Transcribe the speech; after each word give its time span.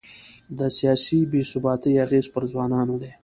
د 0.57 0.59
سیاسي 0.77 1.19
بې 1.31 1.41
ثباتۍ 1.51 1.93
اغېز 2.05 2.25
پر 2.33 2.43
ځوانانو 2.51 2.95
دی. 3.01 3.11